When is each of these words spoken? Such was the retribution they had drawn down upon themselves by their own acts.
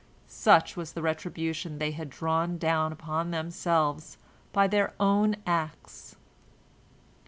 Such 0.25 0.75
was 0.75 0.93
the 0.93 1.03
retribution 1.03 1.77
they 1.77 1.91
had 1.91 2.09
drawn 2.09 2.57
down 2.57 2.91
upon 2.91 3.29
themselves 3.29 4.17
by 4.51 4.65
their 4.65 4.95
own 4.99 5.35
acts. 5.45 6.15